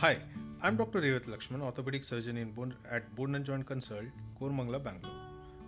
[0.00, 0.16] Hi,
[0.62, 1.02] I'm Dr.
[1.02, 4.06] Rewat Laxman, orthopedic surgeon in Bone, at Bone and Joint Consult,
[4.40, 5.12] Koramangala, Bangalore.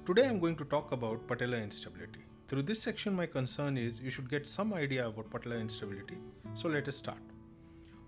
[0.07, 2.21] Today I'm going to talk about patellar instability.
[2.49, 6.17] Through this section, my concern is you should get some idea about patellar instability.
[6.55, 7.19] So let us start.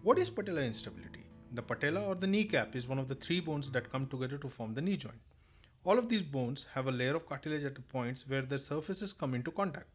[0.02, 1.26] What is patellar instability?
[1.52, 4.48] The patella or the kneecap is one of the three bones that come together to
[4.48, 5.20] form the knee joint.
[5.84, 9.12] All of these bones have a layer of cartilage at the points where their surfaces
[9.12, 9.88] come into contact.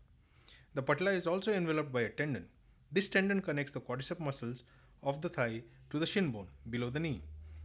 [0.76, 2.50] The patella is also enveloped by a tendon.
[2.92, 4.62] This tendon connects the quadricep muscles
[5.02, 7.22] of the thigh to the shin bone below the knee.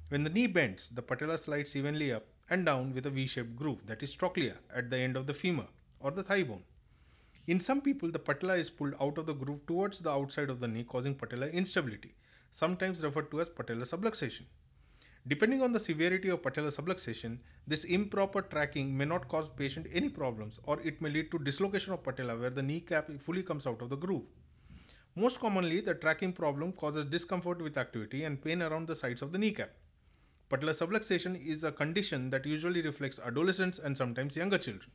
[0.08, 3.56] When the knee bends, the patella slides evenly up and down with a V shaped
[3.56, 5.66] groove that is trochlea at the end of the femur
[6.00, 6.62] or the thigh bone.
[7.46, 10.60] In some people, the patella is pulled out of the groove towards the outside of
[10.60, 12.14] the knee, causing patellar instability,
[12.52, 14.44] sometimes referred to as patellar subluxation.
[15.26, 20.10] Depending on the severity of patellar subluxation, this improper tracking may not cause patient any
[20.10, 23.80] problems or it may lead to dislocation of patella where the kneecap fully comes out
[23.80, 24.26] of the groove.
[25.16, 29.30] Most commonly, the tracking problem causes discomfort with activity and pain around the sides of
[29.30, 29.70] the kneecap.
[30.50, 34.90] Patellar subluxation is a condition that usually reflects adolescents and sometimes younger children.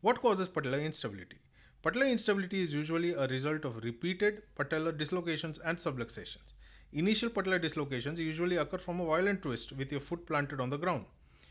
[0.00, 1.38] What causes patellar instability?
[1.84, 6.52] Patellar instability is usually a result of repeated patellar dislocations and subluxations.
[6.92, 10.78] Initial patellar dislocations usually occur from a violent twist with your foot planted on the
[10.78, 11.04] ground.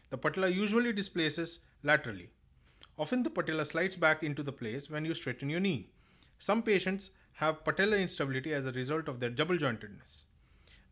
[0.09, 2.29] The patella usually displaces laterally.
[2.97, 5.89] Often the patella slides back into the place when you straighten your knee.
[6.39, 10.23] Some patients have patellar instability as a result of their double jointedness.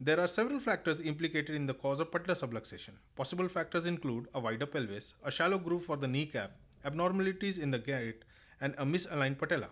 [0.01, 2.93] There are several factors implicated in the cause of patellar subluxation.
[3.15, 6.51] Possible factors include a wider pelvis, a shallow groove for the kneecap,
[6.83, 8.23] abnormalities in the gait,
[8.59, 9.69] and a misaligned patella.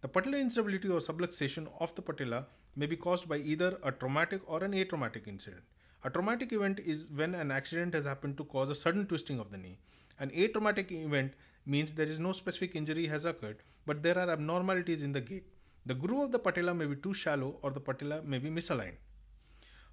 [0.00, 4.40] The patellar instability or subluxation of the patella may be caused by either a traumatic
[4.46, 5.62] or an atraumatic incident.
[6.04, 9.50] A traumatic event is when an accident has happened to cause a sudden twisting of
[9.50, 9.78] the knee.
[10.18, 11.34] An atraumatic event
[11.70, 15.46] means there is no specific injury has occurred, but there are abnormalities in the gait.
[15.86, 18.98] The groove of the patella may be too shallow or the patella may be misaligned.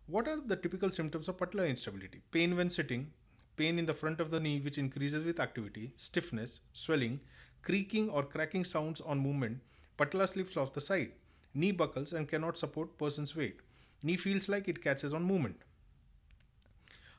[0.08, 2.22] What are the typical symptoms of patellar instability?
[2.31, 3.11] Pain when sitting,
[3.58, 7.19] pain in the front of the knee which increases with activity, stiffness, swelling,
[7.62, 9.59] creaking or cracking sounds on movement,
[9.97, 11.12] patella slips off the side,
[11.53, 13.59] knee buckles and cannot support person's weight.
[14.03, 15.62] Knee feels like it catches on movement.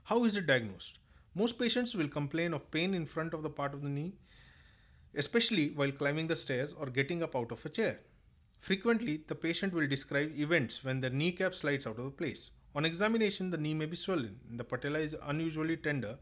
[0.05, 0.99] How is it diagnosed?
[1.34, 4.15] Most patients will complain of pain in front of the part of the knee,
[5.14, 8.00] especially while climbing the stairs or getting up out of a chair.
[8.60, 12.50] Frequently, the patient will describe events when their kneecap slides out of place.
[12.74, 16.19] On examination, the knee may be swollen, the patella is unusually tender,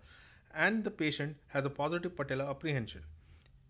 [0.55, 3.03] and the patient has a positive patellar apprehension.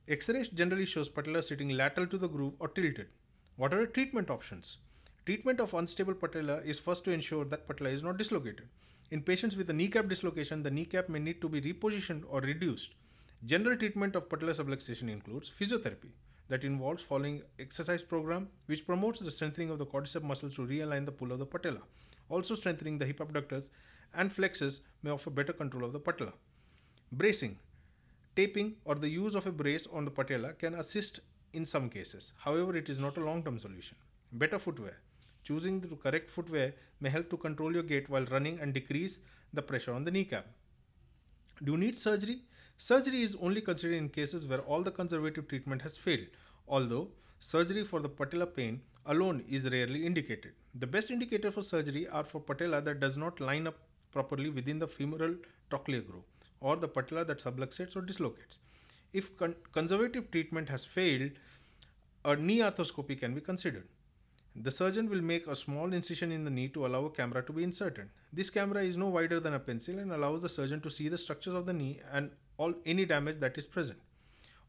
[0.08, 3.08] X-ray generally shows patella sitting lateral to the groove or tilted.
[3.56, 4.78] What are the treatment options?
[5.24, 8.68] Treatment of unstable patella is first to ensure that patella is not dislocated.
[9.10, 12.94] In patients with a kneecap dislocation, the kneecap may need to be repositioned or reduced.
[13.44, 16.10] General treatment of patellar subluxation includes physiotherapy
[16.48, 21.04] that involves following exercise program which promotes the strengthening of the quadricep muscles to realign
[21.04, 21.80] the pull of the patella.
[22.28, 23.70] Also strengthening the hip abductors
[24.14, 26.32] and flexors may offer better control of the patella.
[27.12, 27.58] Bracing,
[28.34, 31.20] taping or the use of a brace on the patella can assist
[31.52, 32.32] in some cases.
[32.38, 33.96] However, it is not a long-term solution.
[34.32, 34.98] Better footwear.
[35.44, 39.20] Choosing the correct footwear may help to control your gait while running and decrease
[39.52, 40.46] the pressure on the kneecap.
[41.62, 42.40] Do you need surgery?
[42.78, 46.26] Surgery is only considered in cases where all the conservative treatment has failed,
[46.68, 47.08] although
[47.40, 50.52] surgery for the patella pain alone is rarely indicated.
[50.74, 53.78] The best indicator for surgery are for patella that does not line up
[54.12, 55.36] properly within the femoral
[55.70, 56.24] trochlear groove
[56.60, 58.58] or the patella that subluxates or dislocates.
[59.12, 61.30] If con- conservative treatment has failed,
[62.24, 63.88] a knee arthroscopy can be considered.
[64.58, 67.52] The surgeon will make a small incision in the knee to allow a camera to
[67.52, 68.08] be inserted.
[68.32, 71.18] This camera is no wider than a pencil and allows the surgeon to see the
[71.18, 73.98] structures of the knee and all any damage that is present.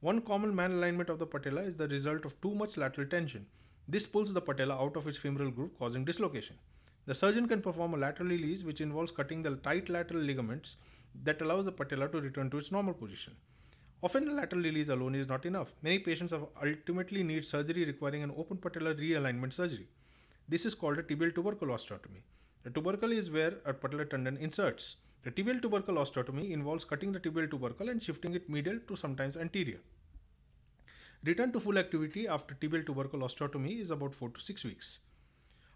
[0.01, 3.45] One common malalignment of the patella is the result of too much lateral tension.
[3.87, 6.57] This pulls the patella out of its femoral groove, causing dislocation.
[7.05, 10.75] The surgeon can perform a lateral release, which involves cutting the tight lateral ligaments
[11.23, 13.37] that allows the patella to return to its normal position.
[14.03, 15.73] Often, lateral release alone is not enough.
[15.81, 19.87] Many patients ultimately need surgery requiring an open patellar realignment surgery.
[20.47, 22.21] This is called a tibial tubercle osteotomy.
[22.63, 24.97] The tubercle is where a patellar tendon inserts.
[25.23, 29.35] The tibial tubercle osteotomy involves cutting the tibial tubercle and shifting it medial to sometimes
[29.35, 29.79] anterior.
[31.23, 35.00] Return to full activity after tibial tubercle osteotomy is about 4 to 6 weeks.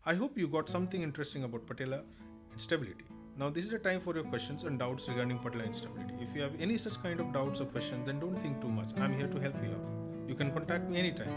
[0.06, 2.04] I hope you got something interesting about patella
[2.54, 3.06] instability.
[3.42, 6.14] Now, this is the time for your questions and doubts regarding patellar instability.
[6.22, 8.90] If you have any such kind of doubts or questions, then don't think too much.
[8.98, 10.30] I'm here to help you out.
[10.30, 11.34] You can contact me anytime.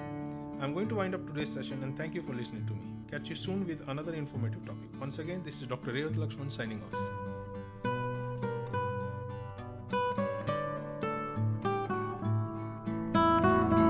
[0.61, 2.83] I'm going to wind up today's session and thank you for listening to me.
[3.11, 4.91] Catch you soon with another informative topic.
[5.01, 5.93] Once again, this is Dr.
[5.93, 7.44] Rewat Laxman signing off.